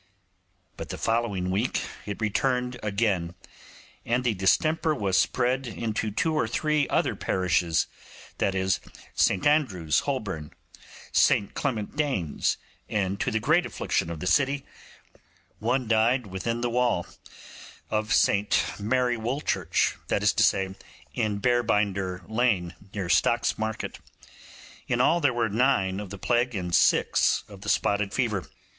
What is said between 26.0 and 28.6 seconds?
the plague and six of the spotted fever.